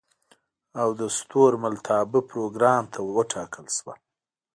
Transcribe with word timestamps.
او 0.81 0.89
د 0.99 1.01
ستورملتابه 1.17 2.19
پروګرام 2.31 2.83
ته 2.93 2.99
وټاکل 3.15 3.65
شوه. 3.77 3.93